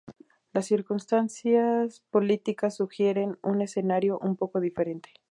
[0.51, 5.11] Las circunstancias políticas sugieren un escenario un poco diferente.